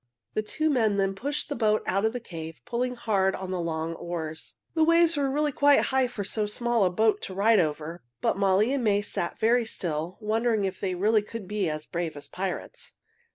The 0.33 0.41
two 0.41 0.71
men 0.71 0.95
then 0.95 1.13
pushed 1.13 1.47
the 1.47 1.55
boat 1.55 1.83
out 1.85 2.05
of 2.05 2.13
the 2.13 2.19
cave, 2.19 2.61
pulling 2.65 2.95
hard 2.95 3.35
on 3.35 3.51
the 3.51 3.59
long 3.61 3.93
oars. 3.93 4.55
The 4.73 4.83
waves 4.83 5.15
were 5.15 5.29
really 5.29 5.51
quite 5.51 5.79
high 5.91 6.07
for 6.07 6.23
so 6.23 6.47
small 6.47 6.83
a 6.83 6.89
boat 6.89 7.21
to 7.21 7.35
ride 7.35 7.59
over. 7.59 8.01
But 8.19 8.35
Molly 8.35 8.73
and 8.73 8.83
May 8.83 9.03
sat 9.03 9.37
very 9.37 9.63
still, 9.63 10.17
wondering 10.19 10.65
if 10.65 10.79
they 10.79 10.95
really 10.95 11.21
could 11.21 11.47
be 11.47 11.69
as 11.69 11.85
brave 11.85 12.17
as 12.17 12.27
pirates. 12.27 12.95